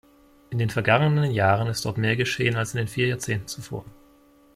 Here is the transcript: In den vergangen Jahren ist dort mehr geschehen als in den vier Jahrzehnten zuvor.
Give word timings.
In 0.49 0.57
den 0.57 0.71
vergangen 0.71 1.29
Jahren 1.29 1.67
ist 1.67 1.85
dort 1.85 1.99
mehr 1.99 2.15
geschehen 2.15 2.55
als 2.55 2.73
in 2.73 2.79
den 2.79 2.87
vier 2.87 3.05
Jahrzehnten 3.05 3.45
zuvor. 3.45 3.85